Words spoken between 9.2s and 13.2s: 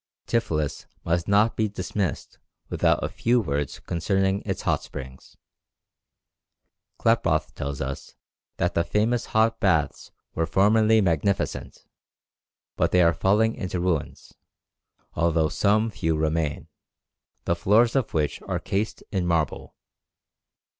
hot baths were formerly magnificent, but they are